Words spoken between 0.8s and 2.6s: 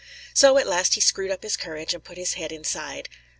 he screwed up his courage and put his head